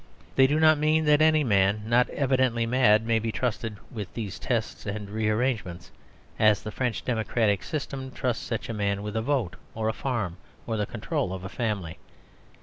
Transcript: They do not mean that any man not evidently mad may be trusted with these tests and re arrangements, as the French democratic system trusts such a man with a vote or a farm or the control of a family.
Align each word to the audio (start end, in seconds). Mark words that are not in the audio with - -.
They 0.35 0.47
do 0.47 0.59
not 0.59 0.79
mean 0.79 1.05
that 1.05 1.21
any 1.21 1.43
man 1.43 1.83
not 1.85 2.09
evidently 2.09 2.65
mad 2.65 3.05
may 3.05 3.19
be 3.19 3.31
trusted 3.31 3.77
with 3.91 4.11
these 4.15 4.39
tests 4.39 4.87
and 4.87 5.07
re 5.11 5.29
arrangements, 5.29 5.91
as 6.39 6.63
the 6.63 6.71
French 6.71 7.05
democratic 7.05 7.61
system 7.61 8.09
trusts 8.09 8.43
such 8.43 8.67
a 8.67 8.73
man 8.73 9.03
with 9.03 9.15
a 9.15 9.21
vote 9.21 9.57
or 9.75 9.89
a 9.89 9.93
farm 9.93 10.37
or 10.65 10.75
the 10.75 10.87
control 10.87 11.33
of 11.33 11.43
a 11.43 11.49
family. 11.49 11.99